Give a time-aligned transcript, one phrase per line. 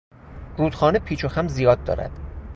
[0.57, 2.11] رودخانه پیچ و خم زیاد دارد.